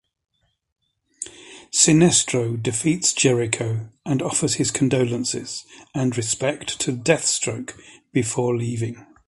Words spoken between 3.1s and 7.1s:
Jericho and offers his condolences and respect to